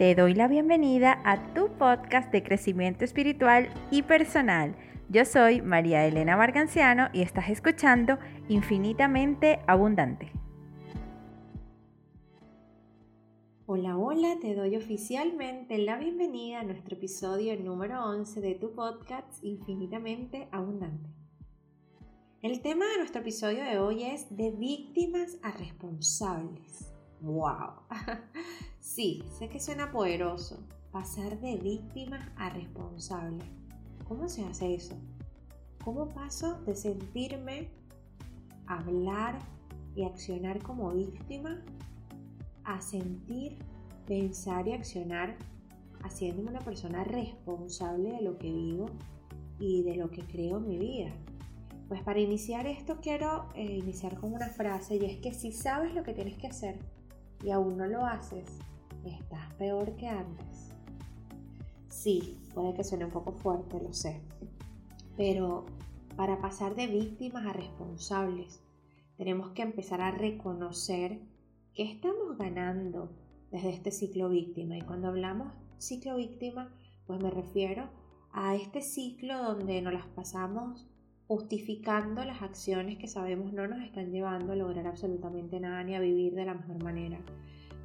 Te 0.00 0.14
doy 0.14 0.32
la 0.32 0.48
bienvenida 0.48 1.20
a 1.26 1.52
tu 1.52 1.68
podcast 1.76 2.32
de 2.32 2.42
crecimiento 2.42 3.04
espiritual 3.04 3.68
y 3.90 4.00
personal. 4.00 4.74
Yo 5.10 5.26
soy 5.26 5.60
María 5.60 6.06
Elena 6.06 6.38
Marganciano 6.38 7.10
y 7.12 7.20
estás 7.20 7.50
escuchando 7.50 8.18
Infinitamente 8.48 9.60
Abundante. 9.66 10.32
Hola, 13.66 13.98
hola, 13.98 14.38
te 14.40 14.54
doy 14.54 14.74
oficialmente 14.74 15.76
la 15.76 15.98
bienvenida 15.98 16.60
a 16.60 16.64
nuestro 16.64 16.96
episodio 16.96 17.54
número 17.60 18.02
11 18.02 18.40
de 18.40 18.54
tu 18.54 18.72
podcast 18.72 19.44
Infinitamente 19.44 20.48
Abundante. 20.50 21.10
El 22.40 22.62
tema 22.62 22.86
de 22.86 22.96
nuestro 22.96 23.20
episodio 23.20 23.62
de 23.64 23.78
hoy 23.78 24.04
es 24.04 24.34
de 24.34 24.50
víctimas 24.50 25.36
a 25.42 25.50
responsables. 25.50 26.90
¡Wow! 27.20 27.82
Sí, 28.80 29.22
sé 29.38 29.48
que 29.48 29.60
suena 29.60 29.92
poderoso. 29.92 30.58
Pasar 30.90 31.38
de 31.40 31.56
víctima 31.58 32.32
a 32.36 32.48
responsable. 32.48 33.44
¿Cómo 34.08 34.28
se 34.28 34.44
hace 34.44 34.74
eso? 34.74 34.96
¿Cómo 35.84 36.08
paso 36.08 36.60
de 36.62 36.74
sentirme, 36.74 37.68
hablar 38.66 39.38
y 39.94 40.04
accionar 40.04 40.62
como 40.62 40.90
víctima 40.92 41.62
a 42.64 42.80
sentir, 42.80 43.58
pensar 44.06 44.66
y 44.66 44.72
accionar 44.72 45.36
haciéndome 46.02 46.50
una 46.50 46.60
persona 46.60 47.04
responsable 47.04 48.12
de 48.12 48.22
lo 48.22 48.38
que 48.38 48.50
vivo 48.50 48.86
y 49.58 49.82
de 49.82 49.96
lo 49.96 50.10
que 50.10 50.22
creo 50.22 50.56
en 50.56 50.66
mi 50.66 50.78
vida? 50.78 51.12
Pues 51.86 52.02
para 52.02 52.18
iniciar 52.18 52.66
esto 52.66 52.98
quiero 53.00 53.50
eh, 53.54 53.76
iniciar 53.76 54.18
con 54.18 54.32
una 54.32 54.48
frase 54.48 54.96
y 54.96 55.04
es 55.04 55.18
que 55.18 55.34
si 55.34 55.52
sabes 55.52 55.94
lo 55.94 56.02
que 56.02 56.14
tienes 56.14 56.38
que 56.38 56.46
hacer 56.46 56.78
y 57.42 57.50
aún 57.50 57.76
no 57.76 57.86
lo 57.86 58.04
haces, 58.04 58.58
estás 59.04 59.52
peor 59.54 59.96
que 59.96 60.08
antes. 60.08 60.72
Sí, 61.88 62.38
puede 62.54 62.74
que 62.74 62.84
suene 62.84 63.04
un 63.04 63.10
poco 63.10 63.32
fuerte, 63.32 63.80
lo 63.80 63.92
sé. 63.92 64.20
Pero 65.16 65.66
para 66.16 66.40
pasar 66.40 66.74
de 66.74 66.86
víctimas 66.86 67.46
a 67.46 67.52
responsables, 67.52 68.62
tenemos 69.16 69.50
que 69.50 69.62
empezar 69.62 70.00
a 70.00 70.10
reconocer 70.10 71.20
que 71.74 71.82
estamos 71.82 72.36
ganando 72.38 73.10
desde 73.50 73.70
este 73.70 73.90
ciclo 73.90 74.28
víctima. 74.28 74.76
Y 74.76 74.82
cuando 74.82 75.08
hablamos 75.08 75.52
ciclo 75.78 76.16
víctima, 76.16 76.74
pues 77.06 77.22
me 77.22 77.30
refiero 77.30 77.88
a 78.32 78.54
este 78.54 78.82
ciclo 78.82 79.42
donde 79.42 79.82
nos 79.82 79.92
las 79.92 80.06
pasamos 80.06 80.89
justificando 81.30 82.24
las 82.24 82.42
acciones 82.42 82.98
que 82.98 83.06
sabemos 83.06 83.52
no 83.52 83.68
nos 83.68 83.84
están 83.84 84.10
llevando 84.10 84.52
a 84.52 84.56
lograr 84.56 84.88
absolutamente 84.88 85.60
nada 85.60 85.84
ni 85.84 85.94
a 85.94 86.00
vivir 86.00 86.34
de 86.34 86.44
la 86.44 86.54
mejor 86.54 86.82
manera. 86.82 87.20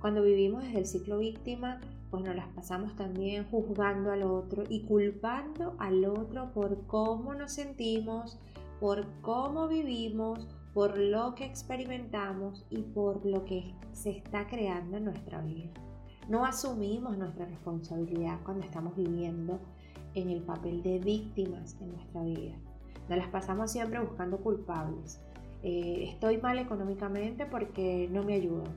Cuando 0.01 0.23
vivimos 0.23 0.63
desde 0.63 0.79
el 0.79 0.87
ciclo 0.87 1.19
víctima, 1.19 1.79
pues 2.09 2.23
nos 2.23 2.35
las 2.35 2.47
pasamos 2.55 2.95
también 2.95 3.45
juzgando 3.51 4.11
al 4.11 4.23
otro 4.23 4.63
y 4.67 4.81
culpando 4.85 5.75
al 5.77 6.05
otro 6.05 6.53
por 6.53 6.87
cómo 6.87 7.35
nos 7.35 7.51
sentimos, 7.51 8.39
por 8.79 9.05
cómo 9.21 9.67
vivimos, 9.67 10.47
por 10.73 10.97
lo 10.97 11.35
que 11.35 11.45
experimentamos 11.45 12.65
y 12.71 12.81
por 12.81 13.23
lo 13.27 13.45
que 13.45 13.75
se 13.91 14.09
está 14.09 14.47
creando 14.47 14.97
en 14.97 15.05
nuestra 15.05 15.43
vida. 15.43 15.69
No 16.27 16.45
asumimos 16.45 17.15
nuestra 17.15 17.45
responsabilidad 17.45 18.39
cuando 18.43 18.65
estamos 18.65 18.95
viviendo 18.95 19.59
en 20.15 20.31
el 20.31 20.41
papel 20.41 20.81
de 20.81 20.97
víctimas 20.97 21.77
en 21.79 21.91
nuestra 21.91 22.23
vida. 22.23 22.55
Nos 23.09 23.17
las 23.17 23.27
pasamos 23.27 23.71
siempre 23.71 23.99
buscando 23.99 24.37
culpables. 24.37 25.21
Eh, 25.63 26.07
estoy 26.09 26.37
mal 26.37 26.59
económicamente 26.59 27.45
porque 27.45 28.07
no 28.11 28.23
me 28.23 28.33
ayudan 28.33 28.73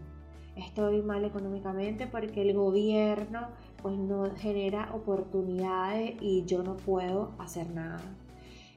estoy 0.59 1.03
mal 1.03 1.25
económicamente 1.25 2.07
porque 2.07 2.43
el 2.43 2.55
gobierno 2.55 3.49
pues 3.81 3.97
no 3.97 4.35
genera 4.37 4.91
oportunidades 4.93 6.17
y 6.21 6.45
yo 6.45 6.63
no 6.63 6.77
puedo 6.77 7.35
hacer 7.39 7.71
nada. 7.71 8.01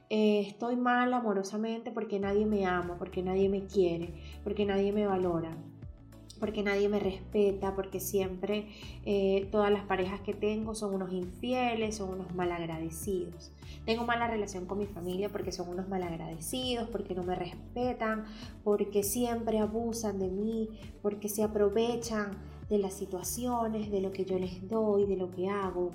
Eh, 0.08 0.40
estoy 0.46 0.76
mal 0.76 1.12
amorosamente 1.12 1.90
porque 1.90 2.20
nadie 2.20 2.46
me 2.46 2.66
ama, 2.66 2.96
porque 2.98 3.22
nadie 3.22 3.48
me 3.48 3.64
quiere, 3.66 4.14
porque 4.44 4.64
nadie 4.64 4.92
me 4.92 5.06
valora 5.06 5.56
porque 6.42 6.64
nadie 6.64 6.88
me 6.88 6.98
respeta, 6.98 7.76
porque 7.76 8.00
siempre 8.00 8.66
eh, 9.04 9.46
todas 9.52 9.70
las 9.70 9.84
parejas 9.84 10.20
que 10.22 10.34
tengo 10.34 10.74
son 10.74 10.92
unos 10.92 11.12
infieles, 11.12 11.94
son 11.98 12.08
unos 12.08 12.34
malagradecidos. 12.34 13.52
Tengo 13.86 14.04
mala 14.04 14.26
relación 14.26 14.66
con 14.66 14.78
mi 14.78 14.86
familia 14.86 15.28
porque 15.28 15.52
son 15.52 15.68
unos 15.68 15.88
malagradecidos, 15.88 16.88
porque 16.88 17.14
no 17.14 17.22
me 17.22 17.36
respetan, 17.36 18.24
porque 18.64 19.04
siempre 19.04 19.60
abusan 19.60 20.18
de 20.18 20.30
mí, 20.30 20.68
porque 21.00 21.28
se 21.28 21.44
aprovechan 21.44 22.36
de 22.68 22.78
las 22.78 22.94
situaciones, 22.94 23.92
de 23.92 24.00
lo 24.00 24.10
que 24.10 24.24
yo 24.24 24.36
les 24.36 24.68
doy, 24.68 25.06
de 25.06 25.16
lo 25.16 25.30
que 25.30 25.48
hago. 25.48 25.92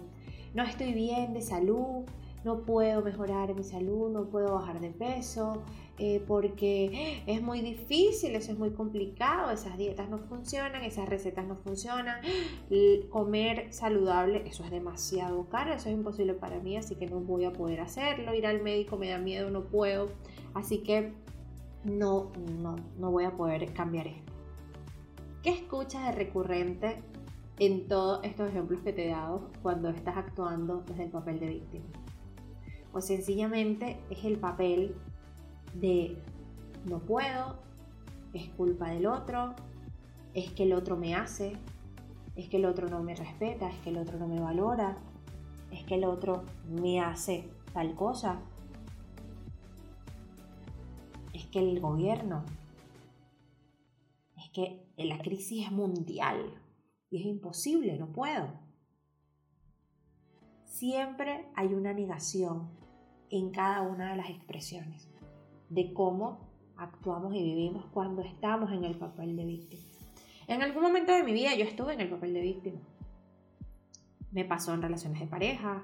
No 0.53 0.63
estoy 0.63 0.94
bien 0.94 1.34
de 1.34 1.41
salud, 1.41 2.06
no 2.46 2.62
puedo 2.62 3.02
mejorar 3.02 3.53
mi 3.53 3.66
salud, 3.66 4.09
no 4.09 4.30
puedo 4.30 4.53
bajar 4.53 4.80
de 4.80 4.91
peso, 4.91 5.62
eh, 6.00 6.24
porque 6.28 7.24
es 7.25 7.41
muy 7.41 7.62
difícil, 7.62 8.35
eso 8.35 8.52
es 8.52 8.59
muy 8.59 8.72
complicado, 8.72 9.50
esas 9.50 9.78
dietas 9.78 10.09
no 10.09 10.19
funcionan, 10.19 10.84
esas 10.84 11.09
recetas 11.09 11.47
no 11.47 11.56
funcionan, 11.56 12.22
comer 13.09 13.74
saludable, 13.74 14.44
eso 14.46 14.63
es 14.63 14.69
demasiado 14.69 15.50
caro, 15.50 15.74
eso 15.74 15.90
es 15.90 15.96
imposible 15.96 16.36
para 16.36 16.59
mí, 16.59 16.78
así 16.78 16.96
que 16.96 17.07
no 17.07 17.19
voy 17.19 17.46
a 17.46 17.53
poder 17.53 17.81
hacerlo, 17.81 18.36
ir 18.36 18.46
al 18.46 18.62
médico 18.62 18.97
me 18.97 19.09
da 19.09 19.18
miedo, 19.18 19.50
no 19.50 19.66
puedo, 19.66 20.09
así 20.53 20.80
que 20.80 21.13
no, 21.84 22.31
no, 22.62 22.75
no 22.97 23.12
voy 23.12 23.24
a 23.25 23.31
poder 23.31 23.74
cambiar 23.74 24.07
esto. 24.07 24.34
¿Qué 25.41 25.50
escuchas 25.50 26.06
de 26.06 26.12
recurrente 26.12 27.02
en 27.57 27.88
todos 27.88 28.24
estos 28.24 28.50
ejemplos 28.50 28.81
que 28.81 28.94
te 28.94 29.07
he 29.07 29.12
dado 29.12 29.50
cuando 29.63 29.90
estás 29.90 30.18
actuando 30.18 30.84
desde 30.88 31.06
el 31.06 31.09
papel 31.09 31.40
de 31.40 31.47
víctima? 31.47 31.86
Pues 32.91 33.06
sencillamente 33.06 34.00
es 34.09 34.25
el 34.25 34.38
papel 34.38 34.96
de 35.79 36.17
no 36.85 36.99
puedo, 36.99 37.59
es 38.33 38.49
culpa 38.49 38.89
del 38.89 39.05
otro, 39.07 39.55
es 40.33 40.51
que 40.51 40.63
el 40.63 40.73
otro 40.73 40.97
me 40.97 41.15
hace, 41.15 41.53
es 42.35 42.49
que 42.49 42.57
el 42.57 42.65
otro 42.65 42.88
no 42.88 43.03
me 43.03 43.15
respeta, 43.15 43.69
es 43.69 43.77
que 43.79 43.89
el 43.89 43.97
otro 43.97 44.17
no 44.17 44.27
me 44.27 44.39
valora, 44.39 44.97
es 45.71 45.83
que 45.85 45.95
el 45.95 46.05
otro 46.05 46.43
me 46.69 47.01
hace 47.01 47.49
tal 47.73 47.95
cosa, 47.95 48.39
es 51.33 51.45
que 51.47 51.59
el 51.59 51.79
gobierno, 51.79 52.44
es 54.38 54.49
que 54.51 54.88
la 54.97 55.19
crisis 55.19 55.65
es 55.65 55.71
mundial 55.71 56.53
y 57.09 57.19
es 57.19 57.25
imposible, 57.25 57.97
no 57.97 58.11
puedo. 58.11 58.47
Siempre 60.65 61.47
hay 61.55 61.73
una 61.73 61.94
negación 61.94 62.69
en 63.29 63.51
cada 63.51 63.81
una 63.81 64.11
de 64.11 64.17
las 64.17 64.29
expresiones 64.29 65.09
de 65.69 65.94
cómo 65.94 66.47
actuamos 66.78 67.33
y 67.35 67.44
vivimos 67.44 67.85
cuando 67.91 68.22
estamos 68.22 68.72
en 68.72 68.83
el 68.83 68.95
papel 68.95 69.35
de 69.35 69.45
víctima. 69.45 69.83
En 70.47 70.61
algún 70.61 70.83
momento 70.83 71.11
de 71.11 71.23
mi 71.23 71.33
vida 71.33 71.55
yo 71.55 71.66
estuve 71.66 71.94
en 71.94 72.01
el 72.01 72.09
papel 72.09 72.33
de 72.33 72.41
víctima. 72.41 72.79
Me 74.31 74.45
pasó 74.45 74.73
en 74.73 74.81
relaciones 74.81 75.19
de 75.19 75.27
pareja, 75.27 75.83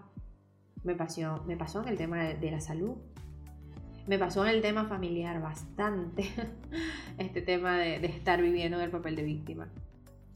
me 0.83 0.95
pasó, 0.95 1.43
me 1.45 1.57
pasó 1.57 1.81
en 1.81 1.89
el 1.89 1.97
tema 1.97 2.23
de, 2.23 2.51
la 2.51 2.61
salud, 2.61 2.95
me 4.07 4.19
pasó 4.19 4.45
en 4.45 4.51
el 4.51 4.61
tema 4.61 4.85
familiar 4.85 5.41
bastante, 5.41 6.29
este 7.17 7.41
tema 7.41 7.77
de, 7.77 8.05
estar 8.05 8.41
viviendo 8.41 8.77
en 8.77 8.83
el 8.83 8.91
papel 8.91 9.16
de 9.16 9.23
víctima. 9.23 9.69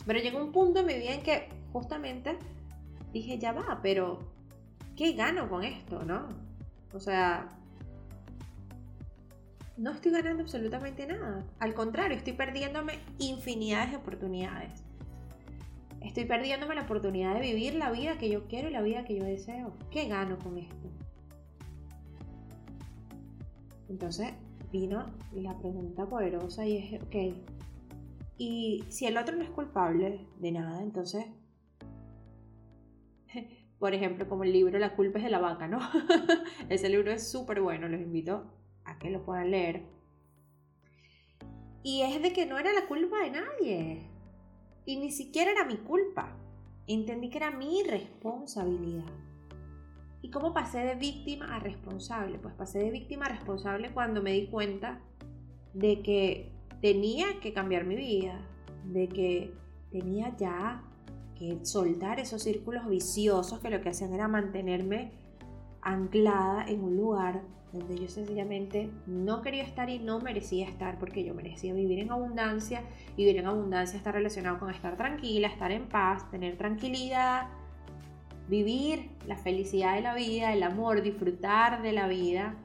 Pero 0.06 0.20
llegó 0.20 0.44
un 0.44 0.52
punto 0.52 0.80
en 0.80 0.86
mi 0.86 0.94
vida 0.94 1.14
en 1.14 1.22
que 1.22 1.50
justamente 1.74 2.38
dije, 3.14 3.38
ya 3.38 3.52
va, 3.52 3.80
pero 3.82 4.20
¿qué 4.96 5.14
gano 5.14 5.50
con 5.50 5.64
esto, 5.64 6.04
no? 6.04 6.28
O 6.94 7.00
sea, 7.00 7.50
no 9.78 9.92
estoy 9.92 10.12
ganando 10.12 10.42
absolutamente 10.44 11.06
nada. 11.06 11.46
Al 11.60 11.74
contrario, 11.74 12.18
estoy 12.18 12.34
perdiéndome 12.34 13.00
infinidades 13.20 13.92
de 13.92 13.98
oportunidades. 13.98 14.84
Estoy 16.02 16.26
perdiéndome 16.26 16.76
la 16.76 16.84
oportunidad 16.84 17.36
de 17.36 17.42
vivir 17.42 17.76
la 17.76 17.92
vida 17.92 18.18
que 18.18 18.30
yo 18.30 18.48
quiero 18.48 18.70
y 18.70 18.72
la 18.72 18.82
vida 18.82 19.06
que 19.06 19.16
yo 19.16 19.24
deseo. 19.24 19.74
¿Qué 19.92 20.08
gano 20.08 20.40
con 20.40 20.58
esto? 20.58 20.90
Entonces 23.90 24.34
vino 24.72 25.06
la 25.34 25.58
pregunta 25.58 26.08
poderosa 26.08 26.66
y 26.66 26.78
es, 26.78 27.02
ok, 27.02 27.16
y 28.38 28.84
si 28.90 29.06
el 29.06 29.18
otro 29.18 29.36
no 29.36 29.44
es 29.44 29.50
culpable 29.50 30.28
de 30.40 30.52
nada, 30.52 30.82
entonces, 30.82 31.26
por 33.80 33.94
ejemplo, 33.94 34.28
como 34.28 34.44
el 34.44 34.52
libro 34.52 34.78
La 34.78 34.96
culpa 34.96 35.20
es 35.20 35.24
de 35.24 35.32
la 35.32 35.40
vaca, 35.40 35.68
¿no? 35.68 35.80
Ese 36.70 36.90
libro 36.90 37.12
es 37.12 37.30
súper 37.30 37.62
bueno, 37.62 37.88
los 37.88 38.02
invito 38.02 38.57
a 38.88 38.98
que 38.98 39.10
lo 39.12 39.24
puedan 39.24 39.52
leer. 39.52 39.84
Y 41.84 42.02
es 42.02 42.22
de 42.22 42.34
que 42.34 42.46
no 42.46 42.58
era 42.58 42.74
la 42.74 42.88
culpa 42.88 43.18
de 43.20 43.32
nadie. 43.32 44.02
Y 44.86 44.98
ni 44.98 45.12
siquiera 45.12 45.52
era 45.52 45.66
mi 45.66 45.78
culpa. 45.78 46.36
Entendí 46.88 47.30
que 47.30 47.38
era 47.38 47.52
mi 47.52 47.84
responsabilidad. 47.84 49.12
¿Y 50.22 50.32
cómo 50.32 50.54
pasé 50.54 50.80
de 50.80 50.96
víctima 50.96 51.56
a 51.56 51.60
responsable? 51.60 52.40
Pues 52.40 52.54
pasé 52.56 52.80
de 52.80 52.92
víctima 52.92 53.26
a 53.26 53.30
responsable 53.30 53.92
cuando 53.94 54.22
me 54.22 54.32
di 54.32 54.48
cuenta 54.48 55.00
de 55.74 56.02
que 56.02 56.52
tenía 56.82 57.40
que 57.42 57.54
cambiar 57.54 57.86
mi 57.86 57.96
vida, 57.96 58.40
de 58.86 59.08
que 59.08 59.54
tenía 59.92 60.36
ya 60.38 60.84
que 61.38 61.64
soltar 61.64 62.20
esos 62.20 62.42
círculos 62.42 62.88
viciosos 62.88 63.60
que 63.60 63.70
lo 63.70 63.82
que 63.82 63.90
hacían 63.90 64.14
era 64.14 64.28
mantenerme 64.28 65.12
anclada 65.82 66.66
en 66.68 66.84
un 66.84 66.98
lugar 66.98 67.44
donde 67.74 67.98
yo 67.98 68.08
sencillamente 68.08 68.90
no 69.06 69.42
quería 69.42 69.64
estar 69.64 69.90
y 69.90 70.00
no 70.00 70.20
merecía 70.20 70.68
estar 70.68 70.98
porque 71.00 71.24
yo 71.24 71.34
merecía 71.34 71.74
vivir 71.74 72.00
en 72.00 72.12
abundancia. 72.12 72.84
Vivir 73.18 73.38
en 73.38 73.46
abundancia 73.46 73.98
está 73.98 74.12
relacionado 74.12 74.60
con 74.60 74.70
estar 74.70 74.96
tranquila, 74.96 75.48
estar 75.48 75.72
en 75.72 75.88
paz, 75.88 76.30
tener 76.32 76.58
tranquilidad, 76.58 77.48
vivir 78.48 79.10
la 79.28 79.38
felicidad 79.38 79.96
de 79.96 80.02
la 80.02 80.16
vida, 80.16 80.54
el 80.54 80.64
amor, 80.64 81.02
disfrutar 81.02 81.82
de 81.82 81.92
la 81.92 82.08
vida 82.08 82.56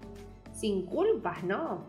sin 0.53 0.87
culpas, 0.87 1.43
¿no? 1.45 1.85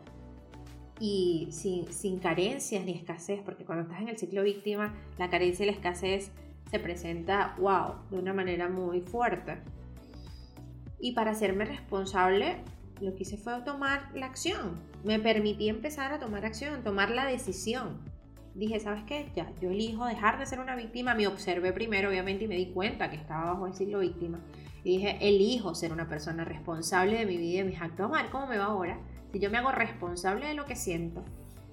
Y 0.99 1.49
sin, 1.51 1.91
sin 1.91 2.19
carencias 2.19 2.85
ni 2.85 2.93
escasez, 2.93 3.41
porque 3.43 3.65
cuando 3.65 3.83
estás 3.83 4.01
en 4.01 4.09
el 4.09 4.17
ciclo 4.17 4.43
víctima, 4.43 4.93
la 5.17 5.29
carencia 5.29 5.63
y 5.63 5.67
la 5.67 5.73
escasez 5.73 6.31
se 6.69 6.79
presenta, 6.79 7.55
wow, 7.59 7.95
de 8.09 8.17
una 8.17 8.33
manera 8.33 8.69
muy 8.69 9.01
fuerte. 9.01 9.57
Y 10.99 11.11
para 11.11 11.31
hacerme 11.31 11.65
responsable, 11.65 12.55
lo 13.03 13.15
que 13.15 13.23
hice 13.23 13.37
fue 13.37 13.61
tomar 13.61 14.09
la 14.15 14.25
acción. 14.25 14.79
Me 15.03 15.19
permití 15.19 15.69
empezar 15.69 16.11
a 16.13 16.19
tomar 16.19 16.45
acción, 16.45 16.83
tomar 16.83 17.11
la 17.11 17.25
decisión. 17.25 17.99
Dije, 18.55 18.79
¿sabes 18.79 19.03
qué? 19.05 19.31
Ya, 19.35 19.51
yo 19.61 19.71
elijo 19.71 20.05
dejar 20.05 20.37
de 20.37 20.45
ser 20.45 20.59
una 20.59 20.75
víctima. 20.75 21.15
Me 21.15 21.27
observé 21.27 21.73
primero, 21.73 22.09
obviamente, 22.09 22.45
y 22.45 22.47
me 22.47 22.55
di 22.55 22.67
cuenta 22.67 23.09
que 23.09 23.15
estaba 23.15 23.53
bajo 23.53 23.67
el 23.67 23.73
ciclo 23.73 23.99
víctima. 23.99 24.39
Y 24.83 24.97
dije, 24.97 25.17
elijo 25.21 25.73
ser 25.73 25.91
una 25.91 26.07
persona 26.07 26.45
responsable 26.45 27.17
de 27.17 27.25
mi 27.25 27.37
vida 27.37 27.53
y 27.53 27.57
de 27.57 27.63
mis 27.63 27.81
actos. 27.81 28.09
Vamos 28.09 28.29
cómo 28.31 28.47
me 28.47 28.57
va 28.57 28.65
ahora. 28.65 28.99
Si 29.31 29.39
yo 29.39 29.49
me 29.49 29.57
hago 29.57 29.71
responsable 29.71 30.47
de 30.47 30.53
lo 30.53 30.65
que 30.65 30.75
siento, 30.75 31.23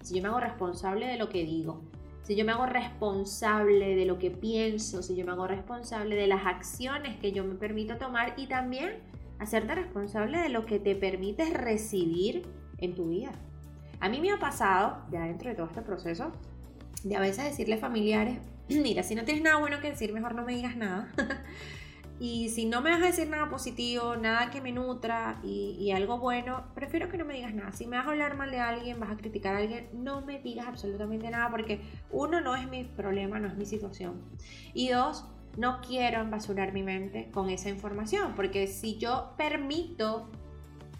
si 0.00 0.14
yo 0.16 0.22
me 0.22 0.28
hago 0.28 0.40
responsable 0.40 1.06
de 1.06 1.18
lo 1.18 1.28
que 1.28 1.44
digo, 1.44 1.82
si 2.22 2.36
yo 2.36 2.44
me 2.44 2.52
hago 2.52 2.66
responsable 2.66 3.96
de 3.96 4.04
lo 4.04 4.18
que 4.18 4.30
pienso, 4.30 5.02
si 5.02 5.16
yo 5.16 5.26
me 5.26 5.32
hago 5.32 5.46
responsable 5.46 6.16
de 6.16 6.26
las 6.26 6.46
acciones 6.46 7.18
que 7.18 7.32
yo 7.32 7.44
me 7.44 7.56
permito 7.56 7.96
tomar 7.96 8.34
y 8.36 8.46
también 8.46 8.98
hacerte 9.40 9.74
responsable 9.74 10.38
de 10.38 10.50
lo 10.50 10.66
que 10.66 10.78
te 10.78 10.94
permites 10.94 11.52
recibir 11.52 12.46
en 12.78 12.94
tu 12.94 13.08
vida. 13.08 13.32
A 13.98 14.08
mí 14.08 14.20
me 14.20 14.30
ha 14.30 14.38
pasado, 14.38 15.02
ya 15.10 15.22
dentro 15.22 15.48
de 15.48 15.56
todo 15.56 15.66
este 15.66 15.82
proceso, 15.82 16.30
de 17.02 17.16
a 17.16 17.20
veces 17.20 17.44
decirle 17.44 17.74
a 17.74 17.78
familiares, 17.78 18.38
mira, 18.68 19.02
si 19.02 19.14
no 19.14 19.24
tienes 19.24 19.42
nada 19.42 19.56
bueno 19.56 19.80
que 19.80 19.90
decir, 19.90 20.12
mejor 20.12 20.34
no 20.34 20.44
me 20.44 20.54
digas 20.54 20.76
nada. 20.76 21.10
y 22.20 22.50
si 22.50 22.66
no 22.66 22.82
me 22.82 22.90
vas 22.90 23.02
a 23.02 23.06
decir 23.06 23.28
nada 23.28 23.48
positivo, 23.48 24.16
nada 24.16 24.50
que 24.50 24.60
me 24.60 24.72
nutra 24.72 25.40
y, 25.42 25.76
y, 25.80 25.90
algo 25.92 26.18
bueno, 26.18 26.64
prefiero 26.74 27.08
que 27.08 27.16
no 27.16 27.24
me 27.24 27.34
digas 27.34 27.54
nada. 27.54 27.72
Si 27.72 27.86
me 27.86 27.96
vas 27.96 28.06
a 28.06 28.10
hablar 28.10 28.36
mal 28.36 28.50
de 28.50 28.60
alguien, 28.60 29.00
vas 29.00 29.10
a 29.10 29.16
criticar 29.16 29.54
a 29.54 29.58
alguien, 29.58 29.88
no 29.94 30.20
me 30.20 30.38
digas 30.38 30.66
absolutamente 30.66 31.30
nada 31.30 31.50
porque 31.50 31.80
uno 32.10 32.42
no 32.42 32.56
es 32.56 32.68
mi 32.68 32.84
problema, 32.84 33.38
no 33.38 33.48
es 33.48 33.56
mi 33.56 33.64
situación. 33.64 34.20
Y 34.74 34.90
dos, 34.90 35.26
no 35.56 35.80
quiero 35.80 36.20
embasurar 36.20 36.72
mi 36.72 36.82
mente 36.82 37.30
con 37.30 37.50
esa 37.50 37.68
información, 37.68 38.34
porque 38.36 38.66
si 38.66 38.98
yo 38.98 39.34
permito 39.36 40.30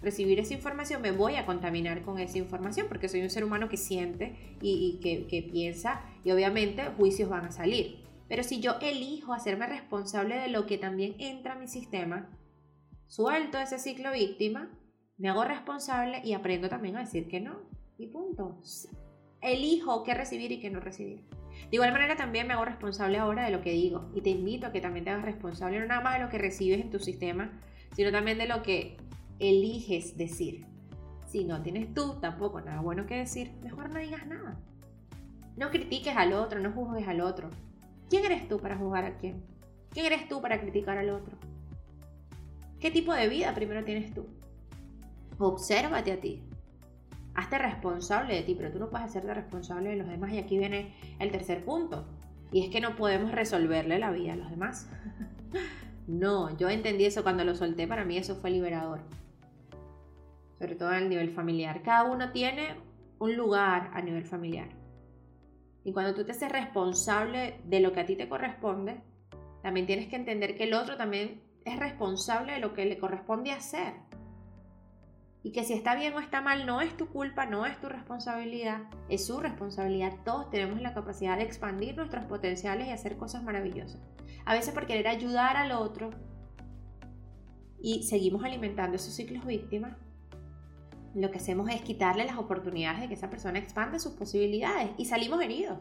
recibir 0.03 0.39
esa 0.39 0.55
información, 0.55 1.03
me 1.03 1.13
voy 1.13 1.37
a 1.37 1.47
contaminar 1.47 2.03
con 2.03 2.19
esa 2.19 2.39
información, 2.39 2.87
porque 2.89 3.09
soy 3.09 3.23
un 3.23 3.31
ser 3.31 3.45
humano 3.45 3.69
que 3.69 3.77
siente 3.77 4.57
y, 4.61 4.99
que, 5.03 5.27
que 5.27 5.43
piensa, 5.43 6.03
y 6.25 6.31
obviamente 6.31 6.85
juicios 6.97 7.29
van 7.29 7.45
a 7.45 7.53
salir. 7.53 8.05
Pero 8.29 8.43
si 8.43 8.61
yo 8.61 8.79
elijo 8.81 9.33
hacerme 9.33 9.67
responsable 9.67 10.37
de 10.37 10.49
lo 10.49 10.67
que 10.67 10.79
también 10.79 11.17
entra 11.19 11.55
a 11.55 11.59
mi 11.59 11.67
sistema, 11.67 12.31
suelto 13.07 13.59
ese 13.59 13.79
ciclo 13.79 14.13
víctima, 14.13 14.71
me 15.19 15.29
hago 15.29 15.45
responsable 15.45 16.23
y 16.25 16.33
aprendo 16.33 16.69
también 16.69 16.97
a 16.97 17.01
decir 17.01 17.29
que 17.29 17.41
no. 17.41 17.61
Y 17.99 18.07
punto. 18.07 18.63
Elijo 19.43 20.03
qué 20.05 20.15
recibir 20.15 20.53
y 20.53 20.61
qué 20.61 20.71
no 20.71 20.81
recibir. 20.81 21.27
De 21.69 21.77
igual 21.77 21.93
manera 21.93 22.17
también 22.17 22.47
me 22.47 22.55
hago 22.55 22.65
responsable 22.65 23.19
ahora 23.19 23.45
de 23.45 23.51
lo 23.51 23.61
que 23.61 23.73
digo 23.73 24.11
y 24.15 24.23
te 24.23 24.31
invito 24.31 24.67
a 24.67 24.73
que 24.73 24.81
también 24.81 25.05
te 25.05 25.11
hagas 25.11 25.25
responsable 25.25 25.79
no 25.79 25.87
nada 25.87 26.01
más 26.01 26.15
de 26.15 26.25
lo 26.25 26.31
que 26.31 26.39
recibes 26.39 26.81
en 26.81 26.91
tu 26.91 26.99
sistema, 26.99 27.53
sino 27.95 28.11
también 28.11 28.39
de 28.39 28.49
lo 28.49 28.63
que 28.63 28.97
eliges 29.39 30.17
decir. 30.17 30.67
Si 31.27 31.45
no 31.45 31.63
tienes 31.63 31.95
tú 31.95 32.19
tampoco 32.21 32.61
nada 32.61 32.81
bueno 32.81 33.07
que 33.07 33.17
decir, 33.17 33.53
mejor 33.63 33.91
no 33.91 34.01
digas 34.01 34.27
nada. 34.27 34.59
No 35.57 35.71
critiques 35.71 36.17
al 36.17 36.33
otro, 36.33 36.61
no 36.61 36.73
juzgues 36.73 37.07
al 37.07 37.21
otro. 37.21 37.51
¿Quién 38.09 38.25
eres 38.25 38.49
tú 38.49 38.59
para 38.59 38.77
juzgar 38.77 39.05
a 39.05 39.17
quién? 39.17 39.45
¿Quién 39.91 40.07
eres 40.07 40.29
tú 40.29 40.41
para 40.41 40.61
criticar 40.61 40.99
al 40.99 41.11
otro? 41.11 41.37
¿Qué 42.81 42.91
tipo 42.91 43.13
de 43.13 43.29
vida 43.29 43.55
primero 43.55 43.85
tienes 43.85 44.13
tú? 44.13 44.27
Obsérvate 45.39 46.13
a 46.13 46.21
ti 46.21 46.43
hazte 47.35 47.59
responsable 47.59 48.35
de 48.35 48.43
ti, 48.43 48.55
pero 48.55 48.71
tú 48.71 48.79
no 48.79 48.91
puedes 48.91 49.07
hacerte 49.07 49.33
responsable 49.35 49.91
de 49.91 49.97
los 49.97 50.09
demás. 50.09 50.33
Y 50.33 50.39
aquí 50.39 50.59
viene 50.59 50.95
el 51.19 51.31
tercer 51.31 51.65
punto. 51.65 52.07
Y 52.53 52.65
es 52.65 52.71
que 52.71 52.81
no 52.81 52.97
podemos 52.97 53.33
resolverle 53.33 53.99
la 53.99 54.11
vida 54.11 54.33
a 54.33 54.37
los 54.37 54.51
demás. 54.51 54.89
no, 56.07 56.57
yo 56.57 56.69
entendí 56.69 57.05
eso 57.05 57.23
cuando 57.23 57.45
lo 57.45 57.55
solté, 57.55 57.87
para 57.87 58.05
mí 58.05 58.17
eso 58.17 58.37
fue 58.37 58.51
liberador. 58.51 59.01
Sobre 60.59 60.75
todo 60.75 60.89
a 60.89 61.01
nivel 61.01 61.31
familiar. 61.31 61.83
Cada 61.83 62.05
uno 62.05 62.33
tiene 62.33 62.77
un 63.19 63.37
lugar 63.37 63.91
a 63.95 64.03
nivel 64.03 64.25
familiar. 64.25 64.69
Y 65.85 65.93
cuando 65.93 66.15
tú 66.15 66.25
te 66.25 66.33
haces 66.33 66.51
responsable 66.51 67.61
de 67.65 67.81
lo 67.81 67.93
que 67.93 68.01
a 68.01 68.07
ti 68.07 68.17
te 68.17 68.29
corresponde, 68.29 69.01
también 69.63 69.87
tienes 69.87 70.09
que 70.09 70.17
entender 70.17 70.57
que 70.57 70.65
el 70.65 70.75
otro 70.75 70.97
también 70.97 71.41
es 71.65 71.79
responsable 71.79 72.55
de 72.55 72.59
lo 72.59 72.75
que 72.75 72.87
le 72.87 72.99
corresponde 72.99 73.53
hacer 73.53 73.95
y 75.43 75.53
que 75.53 75.65
si 75.65 75.73
está 75.73 75.95
bien 75.95 76.15
o 76.15 76.21
está 76.21 76.41
mal 76.43 76.67
no 76.67 76.81
es 76.81 76.97
tu 76.97 77.09
culpa, 77.09 77.47
no 77.47 77.65
es 77.65 77.79
tu 77.81 77.89
responsabilidad, 77.89 78.83
es 79.09 79.27
su 79.27 79.41
responsabilidad. 79.41 80.13
Todos 80.25 80.51
tenemos 80.51 80.81
la 80.81 80.93
capacidad 80.93 81.39
de 81.39 81.45
expandir 81.45 81.97
nuestros 81.97 82.25
potenciales 82.27 82.89
y 82.89 82.91
hacer 82.91 83.17
cosas 83.17 83.43
maravillosas. 83.43 84.01
A 84.45 84.55
veces 84.55 84.75
por 84.75 84.87
querer 84.87 85.09
ayudar 85.09 85.57
al 85.57 85.73
otro 85.73 86.11
y 87.81 88.03
seguimos 88.03 88.45
alimentando 88.45 88.97
esos 88.97 89.15
ciclos 89.15 89.47
víctimas, 89.47 89.97
lo 91.15 91.31
que 91.31 91.39
hacemos 91.39 91.71
es 91.71 91.81
quitarle 91.83 92.25
las 92.25 92.37
oportunidades 92.37 93.01
de 93.01 93.09
que 93.09 93.15
esa 93.15 93.31
persona 93.31 93.59
expande 93.59 93.99
sus 93.99 94.13
posibilidades 94.13 94.91
y 94.99 95.07
salimos 95.07 95.43
heridos. 95.43 95.79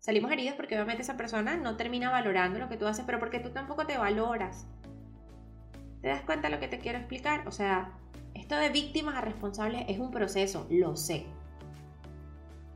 Salimos 0.00 0.32
heridos 0.32 0.56
porque 0.56 0.74
obviamente 0.74 1.02
esa 1.02 1.16
persona 1.16 1.56
no 1.56 1.76
termina 1.76 2.10
valorando 2.10 2.58
lo 2.58 2.68
que 2.68 2.76
tú 2.76 2.86
haces, 2.86 3.04
pero 3.06 3.20
porque 3.20 3.38
tú 3.38 3.50
tampoco 3.50 3.86
te 3.86 3.96
valoras. 3.96 4.66
¿Te 6.00 6.08
das 6.08 6.22
cuenta 6.22 6.48
de 6.48 6.54
lo 6.56 6.60
que 6.60 6.66
te 6.66 6.80
quiero 6.80 6.98
explicar? 6.98 7.46
O 7.46 7.52
sea, 7.52 8.01
de 8.58 8.70
víctimas 8.70 9.16
a 9.16 9.20
responsables 9.20 9.84
es 9.88 9.98
un 9.98 10.10
proceso, 10.10 10.66
lo 10.70 10.96
sé. 10.96 11.26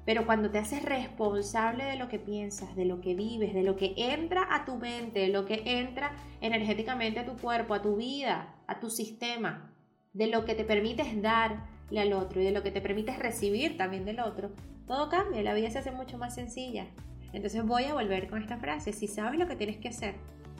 Pero 0.04 0.24
cuando 0.24 0.50
te 0.50 0.58
haces 0.58 0.84
responsable 0.84 1.84
de 1.84 1.96
lo 1.96 2.08
que 2.08 2.20
piensas, 2.20 2.76
de 2.76 2.84
lo 2.84 3.00
que 3.00 3.14
vives, 3.14 3.54
de 3.54 3.64
lo 3.64 3.76
que 3.76 3.94
entra 3.96 4.46
a 4.54 4.64
tu 4.64 4.76
mente, 4.76 5.18
de 5.18 5.28
lo 5.28 5.44
que 5.46 5.62
entra 5.64 6.12
energéticamente 6.40 7.20
a 7.20 7.26
tu 7.26 7.36
cuerpo, 7.36 7.74
a 7.74 7.82
tu 7.82 7.96
vida, 7.96 8.54
a 8.68 8.78
tu 8.78 8.88
sistema, 8.88 9.72
de 10.12 10.28
lo 10.28 10.44
que 10.44 10.54
te 10.54 10.64
permites 10.64 11.20
darle 11.20 12.00
al 12.00 12.12
otro 12.12 12.40
y 12.40 12.44
de 12.44 12.52
lo 12.52 12.62
que 12.62 12.70
te 12.70 12.80
permites 12.80 13.18
recibir 13.18 13.76
también 13.76 14.04
del 14.04 14.20
otro, 14.20 14.52
todo 14.86 15.08
cambia, 15.08 15.42
la 15.42 15.54
vida 15.54 15.70
se 15.70 15.80
hace 15.80 15.90
mucho 15.90 16.18
más 16.18 16.36
sencilla. 16.36 16.86
Entonces 17.32 17.66
voy 17.66 17.84
a 17.84 17.94
volver 17.94 18.30
con 18.30 18.40
esta 18.40 18.58
frase, 18.58 18.92
si 18.92 19.08
sabes 19.08 19.38
lo 19.40 19.48
que 19.48 19.56
tienes 19.56 19.78
que 19.78 19.88
hacer, 19.88 20.14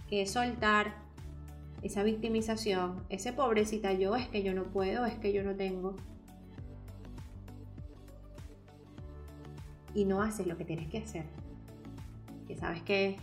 que 0.08 0.23
es 0.23 0.32
soltar, 0.32 1.05
esa 1.83 2.02
victimización, 2.02 3.04
ese 3.09 3.33
pobrecita 3.33 3.92
yo, 3.92 4.16
es 4.16 4.28
que 4.28 4.42
yo 4.42 4.54
no 4.54 4.64
puedo, 4.64 5.04
es 5.06 5.14
que 5.14 5.33
yo 5.33 5.42
no 5.42 5.54
tengo. 5.54 5.97
Y 9.95 10.04
no 10.04 10.23
haces 10.23 10.47
lo 10.47 10.56
que 10.56 10.64
tienes 10.64 10.88
que 10.88 10.99
hacer. 10.99 11.25
Que 12.47 12.56
sabes 12.56 12.83
que 12.83 13.16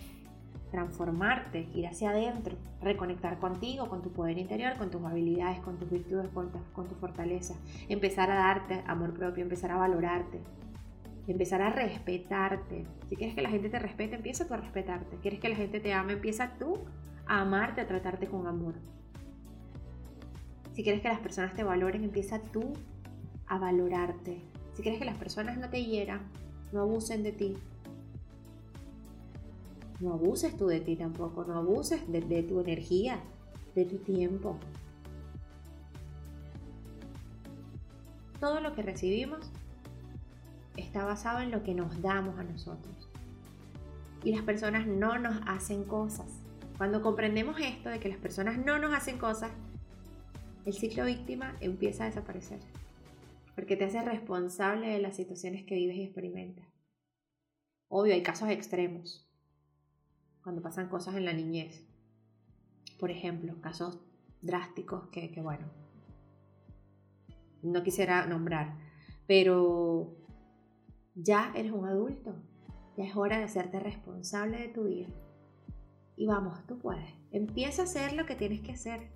transformarte, 0.72 1.68
ir 1.76 1.86
hacia 1.86 2.10
adentro, 2.10 2.56
reconectar 2.82 3.38
contigo, 3.38 3.90
con 3.90 4.02
tu 4.02 4.12
poder 4.12 4.40
interior, 4.40 4.76
con 4.76 4.90
tus 4.90 5.04
habilidades, 5.06 5.60
con 5.60 5.78
tus 5.78 5.88
virtudes, 5.90 6.30
con 6.34 6.52
tu, 6.52 6.58
con 6.74 6.88
tu 6.88 6.96
fortaleza. 6.96 7.54
Empezar 7.90 8.32
a 8.32 8.36
darte 8.36 8.84
amor 8.88 9.14
propio, 9.14 9.44
empezar 9.44 9.70
a 9.70 9.78
valorarte, 9.78 10.42
empezar 11.28 11.62
a 11.62 11.70
respetarte. 11.70 12.88
Si 13.08 13.16
quieres 13.16 13.36
que 13.36 13.44
la 13.44 13.50
gente 13.50 13.70
te 13.70 13.78
respete, 13.78 14.16
empieza 14.16 14.48
tú 14.48 14.56
a 14.56 14.58
respetarte. 14.58 15.18
Quieres 15.18 15.40
que 15.40 15.50
la 15.50 15.56
gente 15.56 15.80
te 15.80 15.94
ame, 15.94 16.14
empieza 16.14 16.56
tú 16.58 16.80
a 17.28 17.42
amarte, 17.42 17.82
a 17.82 17.88
tratarte 17.88 18.28
con 18.28 18.48
amor. 18.48 18.76
Si 20.74 20.84
quieres 20.84 21.02
que 21.02 21.10
las 21.10 21.20
personas 21.20 21.54
te 21.54 21.64
valoren, 21.64 22.04
empieza 22.04 22.40
tú 22.42 22.74
a 23.48 23.60
valorarte. 23.60 24.42
Si 24.74 24.82
quieres 24.82 25.00
que 25.00 25.06
las 25.06 25.18
personas 25.18 25.58
no 25.58 25.70
te 25.70 25.86
hieran, 25.86 26.22
no 26.72 26.82
abusen 26.82 27.22
de 27.24 27.32
ti. 27.32 27.58
No 30.00 30.14
abuses 30.14 30.58
tú 30.58 30.68
de 30.68 30.82
ti 30.82 30.96
tampoco, 30.96 31.46
no 31.46 31.58
abuses 31.58 32.12
de, 32.12 32.22
de 32.22 32.44
tu 32.44 32.60
energía, 32.60 33.20
de 33.76 33.86
tu 33.86 33.98
tiempo. 33.98 34.58
Todo 38.40 38.60
lo 38.60 38.74
que 38.74 38.82
recibimos 38.82 39.52
está 40.76 41.06
basado 41.06 41.40
en 41.40 41.52
lo 41.52 41.64
que 41.64 41.76
nos 41.76 42.02
damos 42.02 42.38
a 42.40 42.44
nosotros. 42.44 43.10
Y 44.24 44.34
las 44.36 44.44
personas 44.44 44.88
no 44.88 45.20
nos 45.20 45.40
hacen 45.46 45.84
cosas. 45.84 46.43
Cuando 46.84 47.02
comprendemos 47.02 47.58
esto 47.62 47.88
de 47.88 48.02
que 48.02 48.10
las 48.10 48.18
personas 48.18 48.58
no 48.58 48.78
nos 48.78 48.94
hacen 48.94 49.18
cosas, 49.18 49.54
el 50.66 50.74
ciclo 50.74 51.06
víctima 51.06 51.56
empieza 51.62 52.04
a 52.04 52.08
desaparecer. 52.08 52.60
Porque 53.56 53.78
te 53.78 53.86
haces 53.86 54.04
responsable 54.04 54.90
de 54.90 55.00
las 55.00 55.16
situaciones 55.16 55.64
que 55.64 55.76
vives 55.76 55.96
y 55.96 56.04
experimentas. 56.04 56.68
Obvio, 57.88 58.14
hay 58.14 58.22
casos 58.22 58.50
extremos. 58.50 59.26
cuando 60.44 60.62
pasan 60.62 60.90
cosas 60.90 61.16
en 61.16 61.24
la 61.24 61.32
niñez. 61.32 61.86
Por 63.00 63.12
ejemplo, 63.12 63.62
casos 63.62 64.02
drásticos 64.42 65.08
que, 65.08 65.32
que 65.32 65.40
bueno, 65.40 65.72
no 67.62 67.82
quisiera 67.82 68.26
nombrar, 68.26 68.78
pero 69.26 70.18
ya 71.16 71.54
eres 71.56 71.72
un 71.72 71.86
adulto, 71.86 72.36
ya 72.98 73.06
es 73.06 73.16
hora 73.16 73.38
de 73.38 73.46
hacerte 73.46 73.80
responsable 73.80 74.58
de 74.58 74.68
tu 74.68 74.84
vida. 74.84 75.08
Y 76.16 76.26
vamos, 76.28 76.66
tú 76.68 76.78
puedes. 76.78 77.10
Empieza 77.32 77.82
a 77.82 77.86
hacer 77.86 78.14
lo 78.14 78.26
que 78.26 78.36
tienes 78.36 78.62
que 78.62 78.74
hacer. 78.74 79.10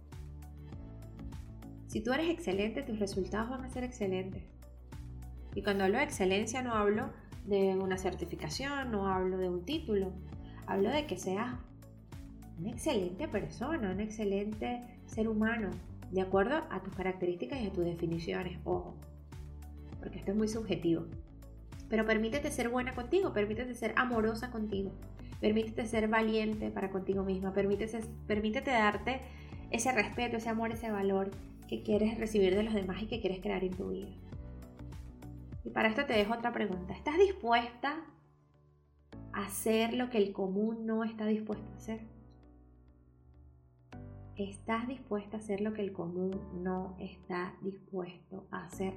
Si 1.87 2.01
tú 2.01 2.11
eres 2.11 2.29
excelente, 2.29 2.83
tus 2.83 2.99
resultados 2.99 3.49
van 3.49 3.63
a 3.63 3.69
ser 3.69 3.83
excelentes. 3.83 4.43
Y 5.55 5.63
cuando 5.63 5.85
hablo 5.85 5.97
de 5.97 6.03
excelencia 6.03 6.61
no 6.61 6.73
hablo 6.73 7.09
de 7.45 7.75
una 7.75 7.97
certificación, 7.97 8.91
no 8.91 9.07
hablo 9.07 9.37
de 9.37 9.49
un 9.49 9.65
título, 9.65 10.11
hablo 10.67 10.89
de 10.89 11.07
que 11.07 11.17
seas 11.17 11.55
una 12.59 12.69
excelente 12.71 13.27
persona, 13.27 13.91
un 13.91 13.99
excelente 13.99 14.81
ser 15.05 15.27
humano, 15.27 15.69
de 16.11 16.21
acuerdo 16.21 16.63
a 16.69 16.83
tus 16.83 16.93
características 16.93 17.61
y 17.61 17.67
a 17.67 17.73
tus 17.73 17.85
definiciones, 17.85 18.59
ojo, 18.65 18.95
porque 19.99 20.19
esto 20.19 20.31
es 20.31 20.37
muy 20.37 20.47
subjetivo. 20.47 21.05
Pero 21.89 22.05
permítete 22.05 22.51
ser 22.51 22.69
buena 22.69 22.93
contigo, 22.93 23.33
permítete 23.33 23.73
ser 23.73 23.93
amorosa 23.95 24.51
contigo, 24.51 24.91
permítete 25.39 25.85
ser 25.85 26.07
valiente 26.07 26.71
para 26.71 26.89
contigo 26.89 27.23
misma, 27.23 27.53
permítete, 27.53 28.71
darte 28.71 29.21
ese 29.71 29.91
respeto, 29.91 30.37
ese 30.37 30.49
amor, 30.49 30.71
ese 30.71 30.91
valor 30.91 31.31
que 31.67 31.83
quieres 31.83 32.17
recibir 32.17 32.55
de 32.55 32.63
los 32.63 32.73
demás 32.73 33.01
y 33.01 33.07
que 33.07 33.19
quieres 33.19 33.39
crear 33.41 33.63
en 33.63 33.75
tu 33.75 33.89
vida. 33.89 34.09
Y 35.65 35.69
para 35.69 35.89
esto 35.89 36.05
te 36.05 36.13
dejo 36.13 36.33
otra 36.33 36.53
pregunta. 36.53 36.93
¿Estás 36.93 37.17
dispuesta 37.17 38.05
a 39.33 39.45
hacer 39.45 39.93
lo 39.93 40.09
que 40.09 40.17
el 40.17 40.31
común 40.31 40.85
no 40.85 41.03
está 41.03 41.25
dispuesto 41.25 41.69
a 41.71 41.75
hacer? 41.75 41.99
¿Estás 44.37 44.87
dispuesta 44.87 45.37
a 45.37 45.39
hacer 45.39 45.61
lo 45.61 45.73
que 45.73 45.81
el 45.81 45.91
común 45.91 46.39
no 46.63 46.95
está 46.99 47.55
dispuesto 47.61 48.47
a 48.51 48.65
hacer? 48.65 48.93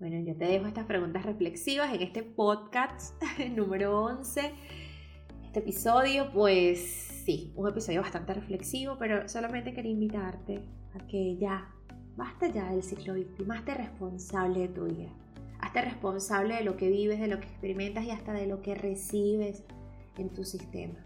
Bueno, 0.00 0.18
yo 0.18 0.36
te 0.36 0.46
dejo 0.46 0.66
estas 0.66 0.86
preguntas 0.86 1.24
reflexivas 1.24 1.94
en 1.94 2.02
este 2.02 2.24
podcast 2.24 3.14
número 3.56 4.02
11. 4.02 4.52
Este 5.44 5.60
episodio, 5.60 6.32
pues 6.32 6.80
sí, 7.24 7.52
un 7.54 7.68
episodio 7.68 8.02
bastante 8.02 8.34
reflexivo, 8.34 8.96
pero 8.98 9.28
solamente 9.28 9.72
quería 9.72 9.92
invitarte 9.92 10.64
a 10.94 11.06
que 11.06 11.36
ya, 11.36 11.72
basta 12.16 12.48
ya 12.48 12.72
del 12.72 12.82
ciclo 12.82 13.14
víctima, 13.14 13.58
hazte 13.58 13.74
responsable 13.74 14.60
de 14.60 14.68
tu 14.68 14.84
vida. 14.86 15.10
Hazte 15.60 15.82
responsable 15.82 16.56
de 16.56 16.64
lo 16.64 16.76
que 16.76 16.88
vives, 16.88 17.20
de 17.20 17.28
lo 17.28 17.38
que 17.38 17.46
experimentas 17.46 18.04
y 18.04 18.10
hasta 18.10 18.32
de 18.32 18.48
lo 18.48 18.62
que 18.62 18.74
recibes 18.74 19.62
en 20.18 20.28
tu 20.30 20.44
sistema. 20.44 20.98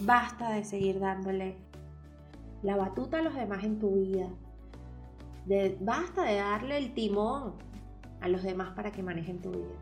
Basta 0.00 0.50
de 0.50 0.64
seguir 0.64 0.98
dándole 0.98 1.54
la 2.64 2.76
batuta 2.76 3.20
a 3.20 3.22
los 3.22 3.36
demás 3.36 3.62
en 3.62 3.78
tu 3.78 4.00
vida. 4.00 4.28
basta 5.80 6.24
de 6.24 6.34
darle 6.34 6.76
el 6.76 6.92
timón 6.92 7.67
a 8.20 8.28
los 8.28 8.42
demás 8.42 8.74
para 8.74 8.92
que 8.92 9.02
manejen 9.02 9.40
tu 9.40 9.50
vida. 9.50 9.74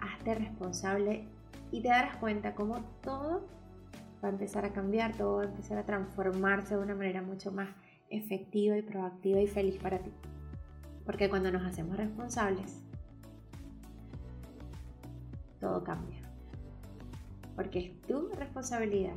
Hazte 0.00 0.34
responsable 0.34 1.24
y 1.70 1.82
te 1.82 1.88
darás 1.88 2.16
cuenta 2.16 2.54
cómo 2.54 2.80
todo 3.02 3.46
va 4.22 4.28
a 4.28 4.32
empezar 4.32 4.64
a 4.64 4.72
cambiar, 4.72 5.16
todo 5.16 5.36
va 5.36 5.42
a 5.42 5.46
empezar 5.46 5.78
a 5.78 5.84
transformarse 5.84 6.76
de 6.76 6.82
una 6.82 6.94
manera 6.94 7.22
mucho 7.22 7.52
más 7.52 7.68
efectiva 8.10 8.76
y 8.76 8.82
proactiva 8.82 9.40
y 9.40 9.46
feliz 9.46 9.76
para 9.80 9.98
ti. 9.98 10.10
Porque 11.04 11.28
cuando 11.28 11.50
nos 11.50 11.64
hacemos 11.64 11.96
responsables, 11.96 12.82
todo 15.60 15.82
cambia. 15.82 16.20
Porque 17.56 17.78
es 17.78 18.02
tu 18.02 18.28
responsabilidad. 18.28 19.16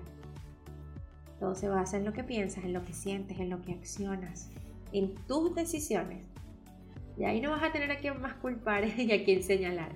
Todo 1.39 1.55
se 1.55 1.69
basa 1.69 1.97
en 1.97 2.05
lo 2.05 2.13
que 2.13 2.23
piensas, 2.23 2.63
en 2.63 2.73
lo 2.73 2.85
que 2.85 2.93
sientes, 2.93 3.39
en 3.39 3.49
lo 3.49 3.61
que 3.61 3.73
accionas, 3.73 4.49
en 4.93 5.15
tus 5.27 5.55
decisiones. 5.55 6.30
Y 7.17 7.25
ahí 7.25 7.41
no 7.41 7.51
vas 7.51 7.63
a 7.63 7.71
tener 7.71 7.91
a 7.91 7.97
quien 7.97 8.19
más 8.21 8.33
culpar 8.35 8.85
y 8.97 9.11
a 9.11 9.23
quien 9.23 9.43
señalar. 9.43 9.91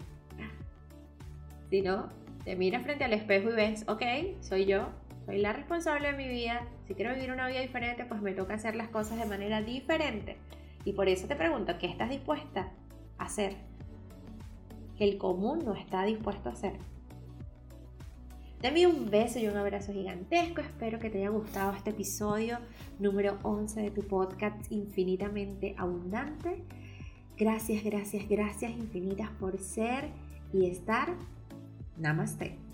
Si 1.69 1.81
no, 1.81 2.09
te 2.43 2.55
miras 2.55 2.83
frente 2.83 3.03
al 3.03 3.13
espejo 3.13 3.49
y 3.49 3.53
ves, 3.53 3.85
ok, 3.87 4.03
soy 4.41 4.65
yo, 4.65 4.89
soy 5.25 5.39
la 5.39 5.51
responsable 5.51 6.11
de 6.11 6.17
mi 6.17 6.27
vida. 6.27 6.67
Si 6.87 6.93
quiero 6.93 7.13
vivir 7.13 7.31
una 7.31 7.47
vida 7.47 7.61
diferente, 7.61 8.05
pues 8.05 8.21
me 8.21 8.33
toca 8.33 8.53
hacer 8.53 8.75
las 8.75 8.89
cosas 8.89 9.17
de 9.17 9.25
manera 9.25 9.61
diferente. 9.61 10.37
Y 10.83 10.93
por 10.93 11.09
eso 11.09 11.27
te 11.27 11.35
pregunto, 11.35 11.73
¿qué 11.79 11.87
estás 11.87 12.09
dispuesta 12.09 12.71
a 13.17 13.25
hacer? 13.25 13.55
Que 14.97 15.05
el 15.05 15.17
común 15.17 15.65
no 15.65 15.73
está 15.73 16.05
dispuesto 16.05 16.49
a 16.49 16.53
hacer. 16.53 16.73
Envío 18.61 18.89
un 18.89 19.11
beso 19.11 19.37
y 19.37 19.47
un 19.47 19.57
abrazo 19.57 19.93
gigantesco. 19.93 20.61
Espero 20.61 20.97
que 20.97 21.11
te 21.11 21.19
haya 21.19 21.29
gustado 21.29 21.73
este 21.73 21.91
episodio 21.91 22.57
número 22.97 23.37
11 23.43 23.79
de 23.79 23.91
tu 23.91 24.01
podcast 24.01 24.71
Infinitamente 24.71 25.75
Abundante. 25.77 26.63
Gracias, 27.37 27.83
gracias, 27.83 28.27
gracias 28.29 28.71
infinitas 28.71 29.29
por 29.39 29.59
ser 29.59 30.09
y 30.53 30.67
estar. 30.67 31.13
Namaste. 31.97 32.64